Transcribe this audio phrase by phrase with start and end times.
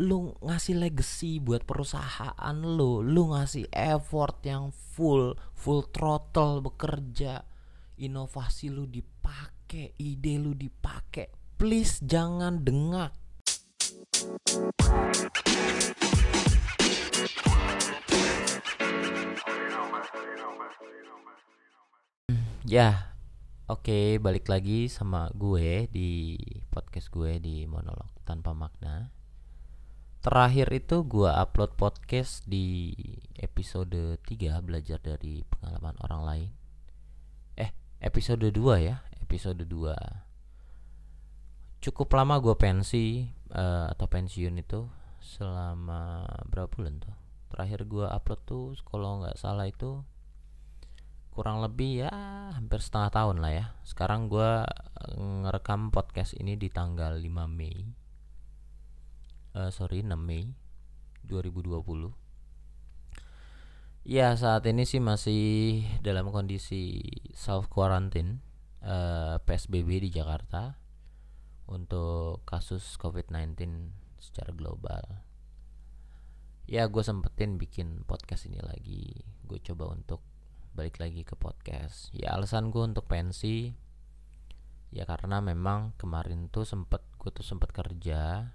[0.00, 7.44] lu ngasih legacy buat perusahaan lu lu ngasih effort yang full full throttle bekerja
[8.00, 11.28] inovasi lu dipakai ide lu dipakai
[11.60, 13.12] please jangan dengak
[22.64, 23.10] ya
[23.70, 26.34] Oke, balik lagi sama gue di
[26.74, 29.14] podcast gue di monolog tanpa makna.
[30.20, 32.92] Terakhir itu gue upload podcast di
[33.40, 36.50] episode 3 belajar dari pengalaman orang lain.
[37.56, 37.72] Eh,
[38.04, 38.52] episode 2
[38.84, 39.96] ya, episode 2.
[41.80, 44.84] Cukup lama gue pensi uh, atau pensiun itu
[45.24, 47.16] selama berapa bulan tuh?
[47.56, 50.04] Terakhir gue upload tuh kalau nggak salah itu
[51.32, 52.12] kurang lebih ya
[52.52, 54.68] hampir setengah tahun lah ya sekarang eh,
[55.16, 57.99] ngerekam podcast ini di tanggal 5 Mei
[59.54, 60.54] uh, sorry 6 Mei
[61.26, 62.12] 2020
[64.06, 67.04] ya saat ini sih masih dalam kondisi
[67.36, 68.40] self quarantine
[68.84, 70.76] uh, eh, PSBB di Jakarta
[71.70, 73.54] untuk kasus COVID-19
[74.18, 75.22] secara global.
[76.66, 79.22] Ya gue sempetin bikin podcast ini lagi.
[79.46, 80.22] Gue coba untuk
[80.74, 82.10] balik lagi ke podcast.
[82.10, 83.74] Ya alasan gue untuk pensi
[84.90, 88.50] ya karena memang kemarin tuh sempet gue tuh sempet kerja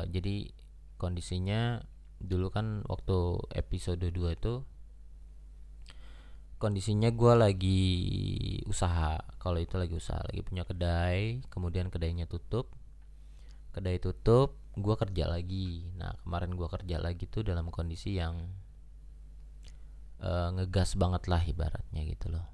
[0.00, 0.48] uh, jadi
[0.96, 1.84] kondisinya
[2.20, 4.64] dulu kan waktu episode 2 itu
[6.60, 7.82] kondisinya gue lagi
[8.68, 9.16] usaha.
[9.40, 12.68] Kalau itu lagi usaha lagi punya kedai kemudian kedainya tutup.
[13.72, 15.88] Kedai tutup gue kerja lagi.
[15.96, 18.36] Nah kemarin gue kerja lagi tuh dalam kondisi yang
[20.20, 22.44] uh, ngegas banget lah ibaratnya gitu loh.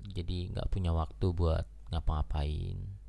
[0.00, 2.99] Jadi nggak punya waktu buat ngapa-ngapain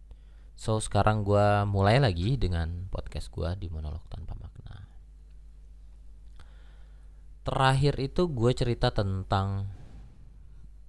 [0.61, 4.85] so sekarang gue mulai lagi dengan podcast gue di monolog tanpa makna.
[7.41, 9.65] Terakhir itu gue cerita tentang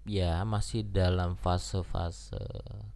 [0.04, 2.36] ya masih dalam fase-fase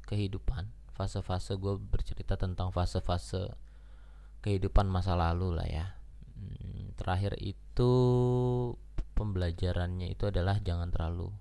[0.05, 0.69] kehidupan.
[0.93, 3.57] Fase-fase gue bercerita tentang fase-fase
[4.45, 5.97] kehidupan masa lalu lah ya.
[6.37, 7.93] Hmm, terakhir itu
[9.17, 11.33] pembelajarannya itu adalah jangan terlalu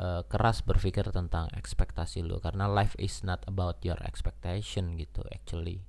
[0.00, 5.84] uh, keras berpikir tentang ekspektasi lo karena life is not about your expectation gitu actually.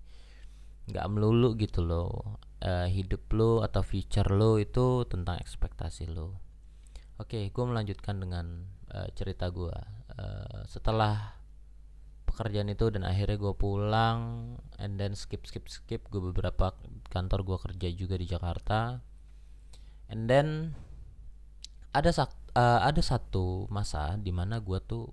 [0.89, 2.41] Nggak melulu gitu loh.
[2.59, 6.49] Uh, hidup lo atau future lo itu tentang ekspektasi lo
[7.19, 8.63] oke okay, gue melanjutkan dengan
[8.95, 9.75] uh, cerita gue
[10.15, 11.35] uh, setelah
[12.23, 14.19] pekerjaan itu dan akhirnya gue pulang
[14.79, 16.71] and then skip skip skip gue beberapa
[17.11, 19.03] kantor gue kerja juga di Jakarta.
[20.09, 20.73] And then
[21.91, 25.05] ada sak uh, ada satu masa di mana gue tuh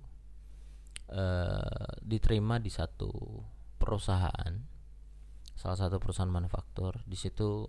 [1.11, 3.11] uh, diterima di satu
[3.77, 4.53] perusahaan
[5.57, 7.01] salah satu perusahaan manufaktur.
[7.09, 7.65] Di situ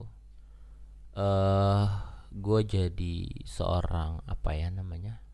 [1.17, 1.87] uh,
[2.29, 3.15] gue jadi
[3.49, 5.25] seorang apa ya namanya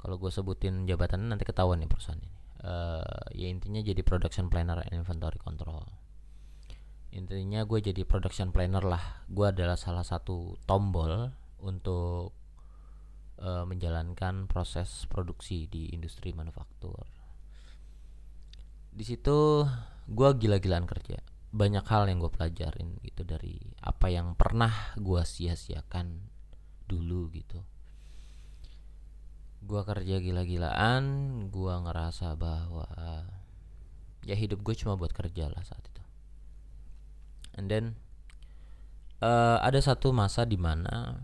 [0.00, 2.32] kalau gue sebutin jabatan nanti ketahuan nih perusahaan ini.
[2.64, 5.84] Uh, ya intinya jadi production planner and inventory control.
[7.12, 9.24] Intinya gue jadi production planner lah.
[9.28, 12.36] Gue adalah salah satu tombol untuk
[13.40, 17.06] uh, menjalankan proses produksi di industri manufaktur.
[18.94, 19.66] Di situ
[20.06, 21.18] gue gila-gilaan kerja.
[21.54, 26.30] Banyak hal yang gue pelajarin gitu dari apa yang pernah gue sia-siakan
[26.86, 27.62] dulu gitu.
[29.64, 31.04] Gue kerja gila-gilaan
[31.48, 32.86] gue ngerasa bahwa
[34.26, 36.02] ya hidup gue cuma buat kerja lah saat itu.
[37.54, 37.84] And then
[39.22, 41.22] uh, ada satu masa di mana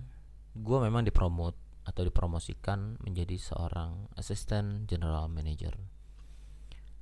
[0.54, 5.74] gue memang dipromot atau dipromosikan menjadi seorang assistant general manager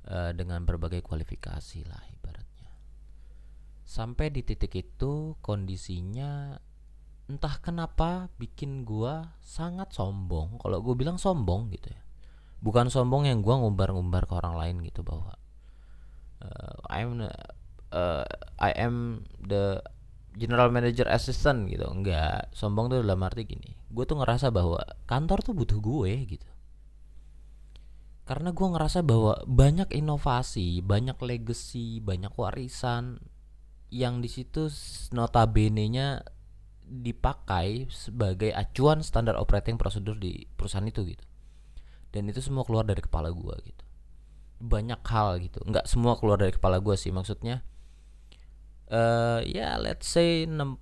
[0.09, 2.73] uh, dengan berbagai kualifikasi lah ibaratnya.
[3.85, 6.57] Sampai di titik itu kondisinya
[7.29, 9.13] entah kenapa bikin gue
[9.45, 10.57] sangat sombong.
[10.57, 12.01] Kalau gue bilang sombong gitu ya.
[12.59, 15.37] Bukan sombong yang gue ngumbar-ngumbar ke orang lain gitu bahwa
[16.41, 18.25] uh, I'm uh,
[18.57, 19.85] I am the
[20.33, 21.85] general manager assistant gitu.
[21.85, 22.49] Enggak.
[22.57, 26.49] Sombong tuh dalam arti gini gue tuh ngerasa bahwa kantor tuh butuh gue gitu.
[28.29, 33.17] Karena gue ngerasa bahwa banyak inovasi banyak legacy banyak warisan
[33.89, 34.69] yang di situ
[35.17, 36.21] notabene nya
[36.85, 41.25] dipakai sebagai acuan standar operating prosedur di perusahaan itu gitu.
[42.13, 43.83] Dan itu semua keluar dari kepala gue gitu.
[44.61, 45.61] Banyak hal gitu.
[45.65, 47.65] Nggak semua keluar dari kepala gue sih maksudnya
[48.89, 50.77] uh, ya let's say 60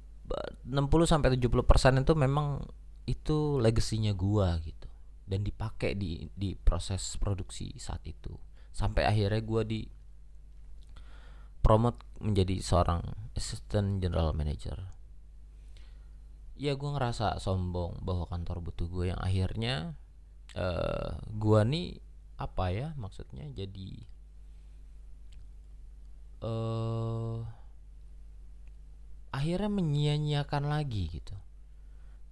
[1.07, 2.63] sampai 70% itu memang
[3.07, 4.86] itu legasinya gua gitu.
[5.27, 8.36] Dan dipakai di di proses produksi saat itu.
[8.75, 9.88] Sampai akhirnya gua di
[11.68, 13.04] promote menjadi seorang
[13.36, 14.88] assistant general manager.
[16.57, 19.94] Ya gue ngerasa sombong bahwa kantor butuh gue yang akhirnya
[20.57, 22.01] uh, gue nih
[22.38, 23.89] apa ya maksudnya jadi
[26.42, 27.45] uh,
[29.33, 31.38] akhirnya menyia-nyiakan lagi gitu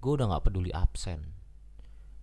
[0.05, 1.33] gue udah nggak peduli absen.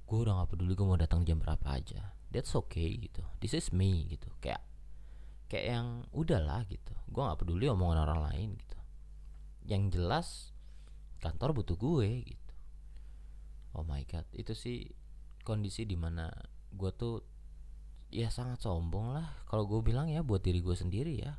[0.07, 2.15] Gue udah nggak peduli gue mau datang jam berapa aja.
[2.31, 3.27] That's okay gitu.
[3.43, 4.31] This is me gitu.
[4.39, 4.63] Kayak
[5.51, 6.95] kayak yang udahlah gitu.
[7.11, 8.79] Gue nggak peduli omongan orang lain gitu.
[9.67, 10.27] Yang jelas
[11.19, 12.55] kantor butuh gue gitu.
[13.75, 14.31] Oh my god.
[14.31, 14.87] Itu sih
[15.43, 16.31] kondisi di mana
[16.71, 17.27] gue tuh
[18.15, 19.43] ya sangat sombong lah.
[19.51, 21.35] Kalau gue bilang ya buat diri gue sendiri ya.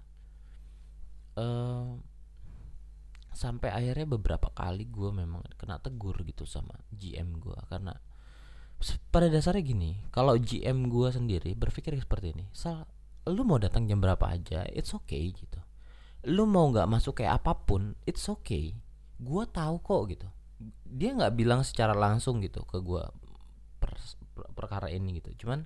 [1.39, 2.03] Uh,
[3.33, 7.93] sampai akhirnya beberapa kali gue memang kena tegur gitu sama GM gue karena
[9.09, 12.83] pada dasarnya gini kalau GM gue sendiri berpikir seperti ini sal
[13.31, 15.59] lu mau datang jam berapa aja it's okay gitu.
[16.27, 18.75] Lu mau nggak masuk kayak apa pun it's okay.
[19.19, 20.27] Gue tahu kok gitu.
[20.83, 23.03] Dia nggak bilang secara langsung gitu ke gue
[23.79, 23.91] per,
[24.35, 25.47] per, perkara ini gitu.
[25.47, 25.63] Cuman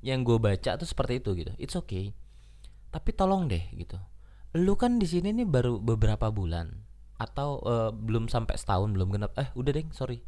[0.00, 2.16] yang gue baca tuh seperti itu gitu it's okay.
[2.88, 4.00] Tapi tolong deh gitu.
[4.56, 6.85] Lu kan di sini nih baru beberapa bulan
[7.16, 9.32] atau uh, belum sampai setahun belum genap.
[9.40, 10.20] Eh udah deh sorry.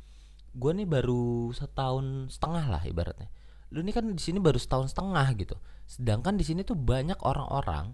[0.57, 3.29] Gue nih baru setahun setengah lah ibaratnya.
[3.71, 5.57] Lu nih kan di sini baru setahun setengah gitu.
[5.85, 7.93] Sedangkan di sini tuh banyak orang-orang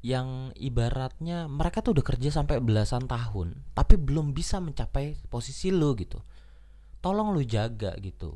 [0.00, 5.94] yang ibaratnya mereka tuh udah kerja sampai belasan tahun tapi belum bisa mencapai posisi lu
[5.94, 6.18] gitu.
[7.00, 8.34] Tolong lu jaga gitu.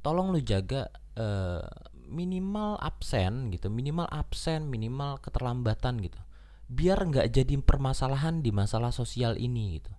[0.00, 0.88] Tolong lu jaga
[1.18, 1.64] uh,
[2.08, 6.20] minimal absen gitu minimal absen minimal keterlambatan gitu
[6.68, 9.92] biar nggak jadi permasalahan di masalah sosial ini gitu.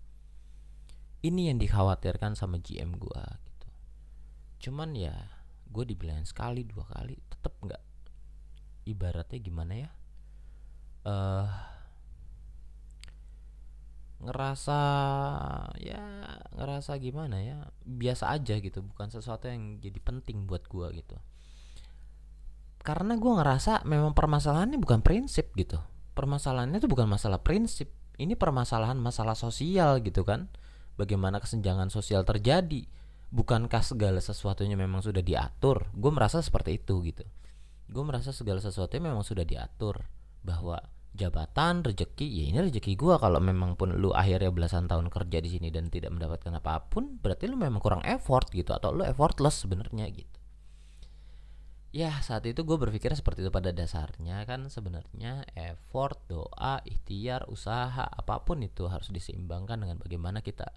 [1.25, 3.67] Ini yang dikhawatirkan sama GM gua gitu.
[4.69, 5.13] Cuman ya
[5.65, 7.83] gue dibilang sekali dua kali tetap nggak.
[8.85, 9.89] Ibaratnya gimana ya?
[11.05, 11.49] Uh,
[14.25, 14.79] ngerasa
[15.81, 16.01] ya
[16.53, 17.57] ngerasa gimana ya?
[17.85, 18.85] Biasa aja gitu.
[18.85, 21.17] Bukan sesuatu yang jadi penting buat gua gitu.
[22.85, 25.81] Karena gua ngerasa memang permasalahannya bukan prinsip gitu
[26.15, 30.47] permasalahannya itu bukan masalah prinsip ini permasalahan masalah sosial gitu kan.
[30.95, 32.87] Bagaimana kesenjangan sosial terjadi?
[33.35, 35.91] Bukankah segala sesuatunya memang sudah diatur?
[35.91, 37.27] Gue merasa seperti itu gitu.
[37.91, 40.07] Gue merasa segala sesuatunya memang sudah diatur
[40.39, 40.79] bahwa
[41.15, 45.47] jabatan rezeki ya ini rezeki gue kalau memang pun lu akhirnya belasan tahun kerja di
[45.47, 49.63] sini dan tidak mendapatkan apa pun berarti lu memang kurang effort gitu atau lu effortless
[49.63, 50.34] sebenarnya gitu
[51.95, 54.67] ya saat itu gue berpikir seperti itu pada dasarnya kan.
[54.67, 60.67] Sebenarnya effort doa ikhtiar usaha apa pun itu harus diseimbangkan dengan bagaimana kita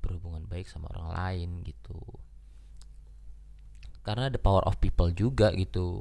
[0.00, 2.00] berhubungan baik sama orang lain gitu.
[4.00, 6.00] Karena the power of people juga gitu.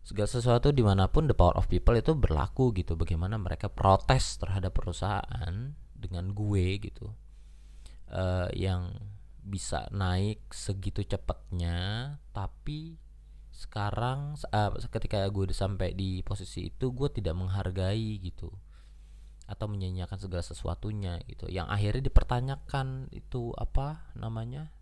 [0.00, 2.96] Segala sesuatu di mana pun the power of people itu berlaku gitu.
[2.96, 7.12] Bagaimana mereka protes terhadap perusahaan dengan gue gitu.
[8.08, 8.96] Uh, yang
[9.46, 12.98] bisa naik segitu cepatnya tapi
[13.56, 18.52] sekarang uh, ketika gue udah sampai di posisi itu gue tidak menghargai gitu.
[19.48, 21.48] Atau menyanyiakan segala sesuatunya gitu.
[21.48, 24.74] Yang akhirnya dipertanyakan itu apa namanya?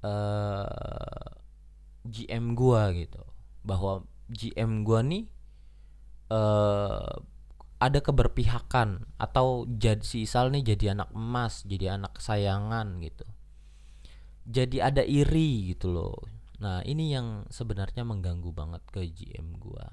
[0.00, 1.36] Uh,
[2.08, 3.20] GM gua gitu.
[3.60, 5.28] Bahwa GM gua nih
[6.32, 7.20] uh,
[7.76, 9.12] ada keberpihakan.
[9.20, 13.28] Atau jadi si Isal nih jadi anak emas, jadi anak kesayangan gitu.
[14.48, 16.16] Jadi ada iri gitu loh.
[16.60, 19.88] Nah, ini yang sebenarnya mengganggu banget ke GM gua.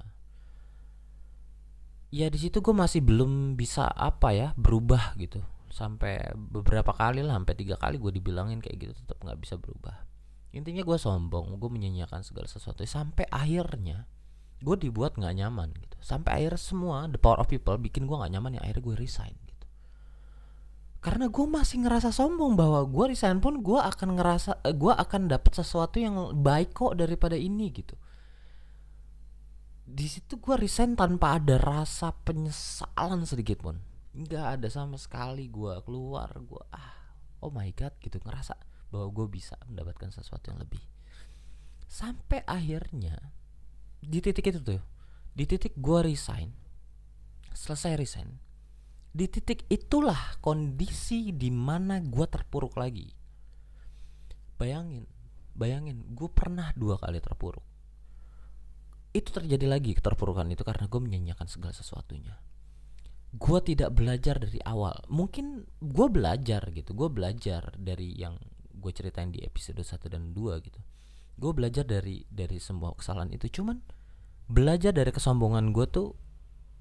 [2.08, 5.44] Ya di situ gue masih belum bisa apa ya berubah gitu.
[5.68, 10.08] Sampai beberapa kali lah sampai tiga kali gue dibilangin kayak gitu tetap nggak bisa berubah.
[10.56, 12.80] Intinya gue sombong gue menyanyiakan segala sesuatu.
[12.88, 14.08] Sampai akhirnya
[14.64, 15.96] gue dibuat nggak nyaman gitu.
[16.00, 19.36] Sampai akhir semua the power of people bikin gue nggak nyaman ya akhirnya gue resign
[19.44, 19.57] gitu
[20.98, 25.30] karena gue masih ngerasa sombong bahwa gue resign pun gue akan ngerasa eh, gue akan
[25.30, 27.94] dapat sesuatu yang baik kok daripada ini gitu.
[29.88, 33.78] Di situ gue resign tanpa ada rasa penyesalan sedikit pun.
[34.10, 37.14] Nggak ada sama sekali gue keluar gue ah
[37.46, 38.18] oh my god gitu.
[38.18, 38.58] Ngerasa
[38.90, 40.82] bahwa gue bisa mendapatkan sesuatu yang lebih.
[41.86, 43.32] Sampai akhirnya
[44.02, 44.82] di titik itu tuh
[45.30, 46.50] di titik gue resign
[47.54, 48.38] selesai resign
[49.08, 53.08] di titik itulah kondisi di mana gue terpuruk lagi.
[54.58, 55.06] Bayangin
[55.58, 57.64] bayangin gue pernah dua kali terpuruk.
[59.10, 62.36] Itu terjadi lagi keterpurukan itu karena gue menyanyikan segala sesuatunya.
[63.34, 65.02] Gue tidak belajar dari awal.
[65.08, 68.36] Mungkin gue belajar gitu gue belajar dari yang
[68.78, 70.80] gue ceritain di episode 1 dan 2 gitu.
[71.38, 73.80] Gue belajar dari dari semua kesalahan itu cuman
[74.48, 76.08] belajar dari kesombongan gue tuh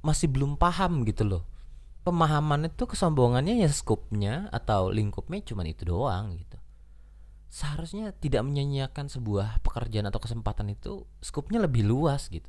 [0.06, 1.57] masih belum paham gitu loh
[2.08, 6.56] pemahaman itu kesombongannya ya skupnya atau lingkupnya cuma itu doang gitu.
[7.52, 12.48] Seharusnya tidak menyanyiakan sebuah pekerjaan atau kesempatan itu skupnya lebih luas gitu.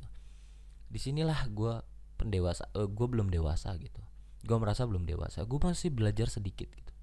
[0.87, 1.75] Di sinilah gue
[2.15, 3.99] pendewasa uh, gue belum dewasa gitu.
[4.47, 5.43] Gue merasa belum dewasa.
[5.43, 6.95] Gue masih belajar sedikit gitu.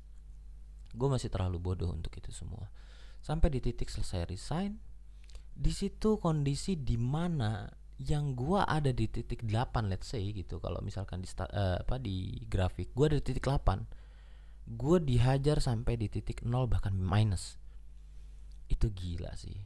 [0.97, 2.73] Gue masih terlalu bodoh untuk itu semua.
[3.21, 4.81] Sampai di titik selesai resign
[5.53, 10.61] di situ kondisi di mana yang gua ada di titik 8 let's say gitu.
[10.61, 15.97] Kalau misalkan di uh, apa di grafik gua ada di titik 8 gua dihajar sampai
[15.97, 17.57] di titik 0 bahkan minus.
[18.69, 19.57] Itu gila sih.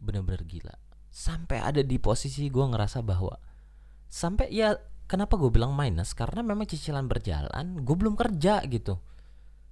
[0.00, 0.74] Bener-bener gila.
[1.12, 3.36] Sampai ada di posisi gua ngerasa bahwa
[4.08, 4.72] sampai ya
[5.04, 6.16] kenapa gue bilang minus?
[6.16, 8.96] Karena memang cicilan berjalan gue belum kerja gitu.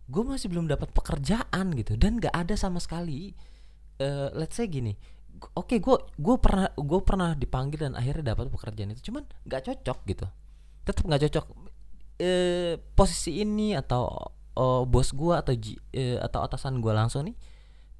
[0.06, 1.96] Gue masih belum dapat pekerjaan gitu.
[1.96, 3.32] Dan gak ada sama sekali
[4.00, 4.96] uh, let's say gini
[5.36, 9.12] oke okay, gue gue pernah gue pernah dipanggil dan akhirnya dapat pekerjaan itu.
[9.12, 10.26] Cuman nggak cocok gitu.
[10.84, 11.46] Tetap nggak cocok.
[12.16, 12.30] E,
[12.96, 15.52] posisi ini atau oh, bos gue atau
[15.92, 17.36] e, atau atasan gue langsung nih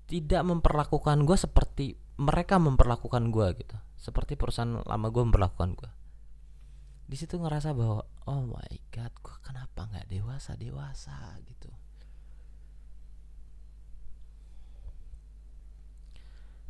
[0.07, 3.76] tidak memperlakukan gue seperti mereka memperlakukan gue gitu.
[3.97, 5.90] Seperti perusahaan lama gue memperlakukan gue
[7.07, 11.71] di situ ngerasa bahwa oh my god gue kenapa nggak dewasa dewasa gitu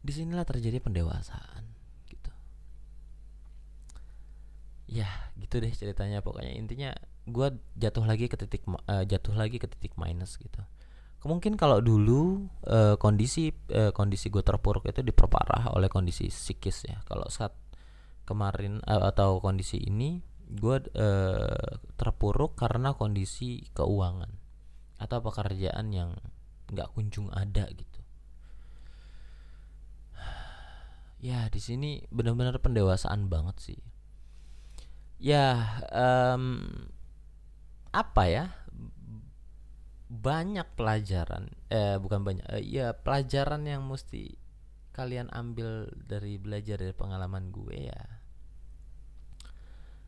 [0.07, 1.67] di sinilah terjadi pendewasaan
[2.07, 2.31] gitu.
[4.87, 5.11] Ya
[5.43, 6.23] gitu deh ceritanya.
[6.23, 6.95] Pokoknya intinya
[7.27, 10.63] gue jatuh lagi ke titik uh, jatuh lagi ke titik minus gitu.
[11.27, 17.03] Mungkin kalau dulu uh, kondisi uh, kondisi gue terpuruk itu diperparah oleh kondisi psikis ya.
[17.03, 17.51] Kalau saat
[18.23, 24.31] kemarin uh, atau kondisi ini gue uh, terpuruk karena kondisi keuangan
[25.03, 26.15] atau pekerjaan yang
[26.71, 27.96] nggak kunjung ada gitu
[31.17, 33.81] ya di sini benar-benar pendewasaan banget sih.
[35.17, 36.61] Ya um,
[37.93, 38.45] apa ya?
[40.07, 44.39] Banyak pelajaran eh bukan banyak eh, ya pelajaran yang mesti
[44.95, 48.03] kalian ambil dari belajar dari pengalaman gue ya.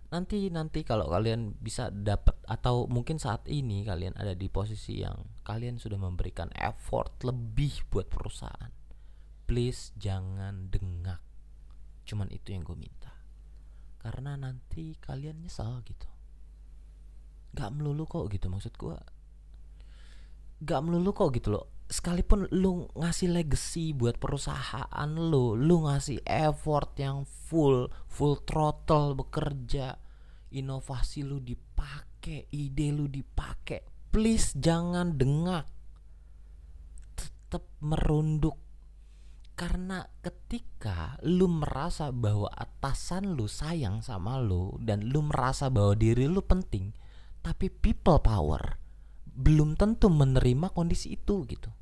[0.08, 5.20] Nanti nanti kalau kalian bisa dapat atau mungkin saat ini kalian ada di posisi yang
[5.44, 8.77] kalian sudah memberikan effort lebih buat perusahaan
[9.48, 11.24] please jangan dengak.
[12.04, 13.10] Cuman itu yang gue minta.
[13.96, 16.06] Karena nanti kalian nyesal gitu.
[17.56, 18.96] Gak melulu kok gitu maksud gue
[20.58, 21.66] gak melulu kok gitu loh.
[21.88, 29.96] Sekalipun lu ngasih legacy buat perusahaan lu lu ngasih effort yang full full throttle bekerja
[30.52, 35.64] inovasi lu dipakai ide lu dipakai please jangan dengak.
[37.16, 38.67] Tetap merunduk
[39.58, 46.30] karena ketika lu merasa bahwa atasan lu sayang sama lu dan lu merasa bahwa diri
[46.30, 46.94] lu penting,
[47.42, 48.78] tapi people power
[49.26, 51.74] belum tentu menerima kondisi itu gitu.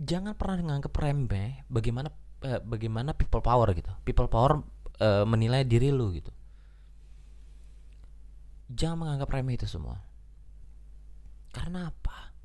[0.00, 2.08] Jangan pernah menganggap remeh bagaimana
[2.40, 3.92] eh, bagaimana people power gitu.
[4.08, 4.64] People power
[4.96, 6.32] eh, menilai diri lu gitu.
[8.72, 10.00] Jangan menganggap remeh itu semua.
[11.52, 12.35] Karena apa?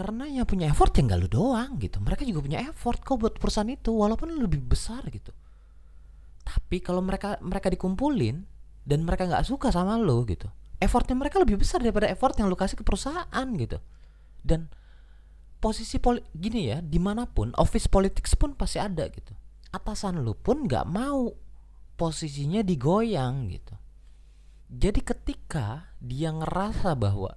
[0.00, 2.00] Karena yang punya effort ya nggak lu doang gitu.
[2.00, 5.36] Mereka juga punya effort kok buat perusahaan itu walaupun lebih besar gitu.
[6.40, 8.48] Tapi kalau mereka mereka dikumpulin
[8.88, 10.48] dan mereka nggak suka sama lo gitu
[10.80, 13.78] effortnya mereka lebih besar daripada effort yang lu kasih ke perusahaan gitu.
[14.40, 14.72] Dan
[15.60, 19.36] posisi poli gini ya di mana pun office politics pun pasti ada gitu.
[19.70, 21.30] Atasan lu pun nggak mau
[22.00, 23.76] posisinya digoyang gitu.
[24.72, 27.36] Jadi ketika dia ngerasa bahwa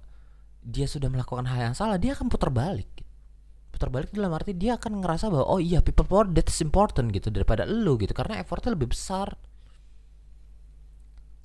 [0.64, 2.88] dia sudah melakukan hal yang salah dia akan putar balik.
[3.68, 7.28] Putar balik dalam arti dia akan ngerasa bahwa oh iya people power that's important gitu
[7.28, 8.16] daripada lu gitu.
[8.16, 9.36] Karena effortnya lebih besar.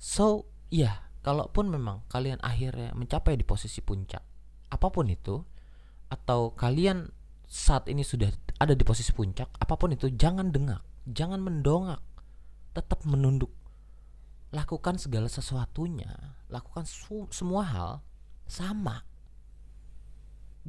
[0.00, 4.24] So iya kalaupun memang kalian akhirnya mencapai di posisi puncak
[4.72, 5.36] apa pun itu
[6.08, 7.04] atau kalian
[7.44, 12.00] saat ini sudah ada di posisi puncak apa pun itu jangan dengak jangan mendongak.
[12.70, 13.50] Tetap menunduk.
[14.54, 16.38] Lakukan segala sesuatunya.
[16.50, 16.86] Lakukan
[17.30, 17.92] semua hal
[18.46, 19.09] sama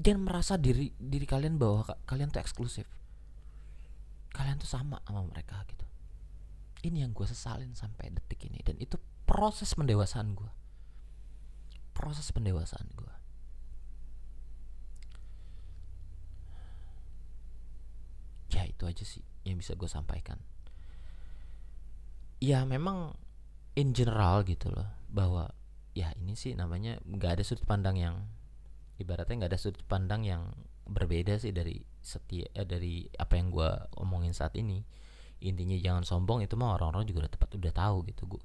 [0.01, 2.89] jangan merasa diri diri kalian bahwa kalian tuh eksklusif.
[4.33, 5.85] Kalian tuh sama sama mereka gitu.
[6.81, 8.97] Ini yang gue sesalin sampai detik ini dan itu
[9.29, 10.51] proses pendewasaan gue
[11.95, 13.13] proses pendewasaan gue
[18.51, 20.35] ya itu aja sih yang bisa gue sampaikan.
[22.43, 23.15] Ya memang
[23.79, 25.55] in general gitu loh bahwa
[25.95, 28.27] ya ini sih namanya nggak ada sudut pandang yang
[29.01, 30.47] ibaratnya nggak ada sudut pandang yang
[30.85, 34.81] berbeda sih dari setia eh, dari apa yang gue omongin saat ini.
[35.41, 38.43] Intinya jangan sombong itu mah orang-orang juga udah tepat udah tahu gitu gue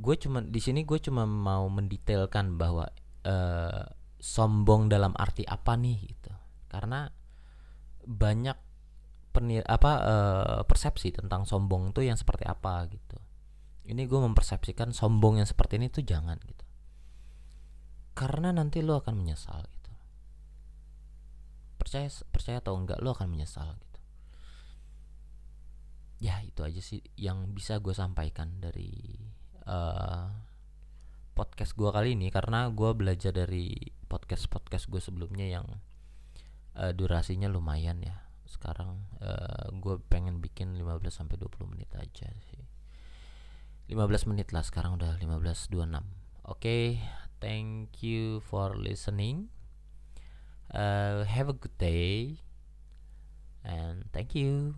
[0.00, 2.88] gue cuma di sini gue cuma mau mendetailkan bahwa
[3.28, 3.84] uh,
[4.16, 6.32] sombong dalam arti apa nih gitu.
[6.72, 7.04] Karena
[8.08, 8.56] banyak
[9.36, 13.20] penir apa uh, persepsi tentang sombong tuh yang seperti apa gitu.
[13.84, 16.69] Ini gue mempersepsikan sombong yang seperti ini tuh jangan gitu
[18.12, 19.92] karena nanti lo akan menyesal gitu.
[21.80, 24.00] Percaya percaya atau enggak lo akan menyesal gitu.
[26.20, 29.16] Ya itu aja sih yang bisa gue sampaikan dari
[29.64, 30.28] uh,
[31.32, 32.28] podcast gue kali ini.
[32.28, 33.72] Karena gue belajar dari
[34.04, 35.66] podcast podcast gue sebelumnya yang
[36.76, 38.28] uh, durasinya lumayan ya.
[38.44, 42.60] Sekarang uh, gue pengen bikin 15 sampai 20 menit aja sih.
[43.90, 46.06] 15 menit lah sekarang udah 15.26 oke
[46.46, 47.02] okay,
[47.40, 49.48] thank you for listening.
[50.72, 52.36] Uh, have a good day
[53.64, 54.74] and thank you